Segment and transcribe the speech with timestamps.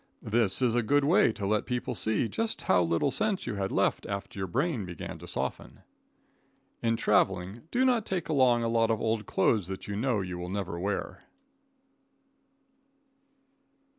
[0.23, 3.71] This is a good way to let people see just how little sense you had
[3.71, 5.81] left after your brain began to soften.
[6.81, 10.39] In traveling, do not take along a lot of old clothes that you know you
[10.39, 11.19] will never wear.